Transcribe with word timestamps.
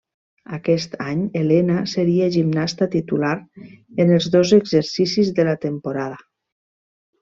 Aquest 0.55 0.95
any 1.07 1.21
Elena 1.41 1.75
seria 1.91 2.31
gimnasta 2.37 2.89
titular 2.97 3.37
en 3.69 4.17
els 4.19 4.33
dos 4.39 4.59
exercicis 4.63 5.35
de 5.41 5.51
la 5.53 5.59
temporada. 5.71 6.23